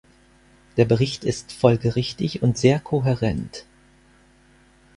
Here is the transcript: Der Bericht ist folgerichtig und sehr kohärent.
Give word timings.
Der 0.77 0.85
Bericht 0.85 1.23
ist 1.23 1.51
folgerichtig 1.51 2.41
und 2.41 2.57
sehr 2.57 2.79
kohärent. 2.79 3.67